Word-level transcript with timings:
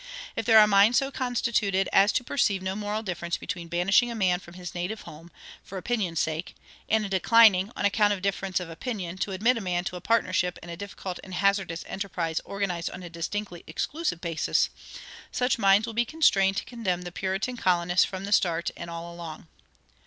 If 0.35 0.47
there 0.47 0.57
are 0.57 0.65
minds 0.65 0.97
so 0.97 1.11
constituted 1.11 1.87
as 1.93 2.11
to 2.13 2.23
perceive 2.23 2.63
no 2.63 2.75
moral 2.75 3.03
difference 3.03 3.37
between 3.37 3.67
banishing 3.67 4.09
a 4.09 4.15
man 4.15 4.39
from 4.39 4.55
his 4.55 4.73
native 4.73 5.01
home, 5.03 5.29
for 5.61 5.77
opinion's 5.77 6.19
sake, 6.19 6.55
and 6.89 7.07
declining, 7.07 7.71
on 7.75 7.85
account 7.85 8.11
of 8.11 8.23
difference 8.23 8.59
of 8.59 8.67
opinion, 8.67 9.19
to 9.19 9.31
admit 9.31 9.57
a 9.59 9.61
man 9.61 9.83
to 9.83 10.01
partnership 10.01 10.57
in 10.63 10.69
a 10.71 10.75
difficult 10.75 11.19
and 11.23 11.35
hazardous 11.35 11.85
enterprise 11.87 12.39
organized 12.45 12.89
on 12.89 13.03
a 13.03 13.11
distinctly 13.11 13.63
exclusive 13.67 14.21
basis, 14.21 14.71
such 15.31 15.59
minds 15.59 15.85
will 15.85 15.93
be 15.93 16.03
constrained 16.03 16.57
to 16.57 16.65
condemn 16.65 17.03
the 17.03 17.11
Puritan 17.11 17.55
colonists 17.55 18.03
from 18.03 18.25
the 18.25 18.31
start 18.31 18.71
and 18.75 18.89
all 18.89 19.13
along. 19.13 19.47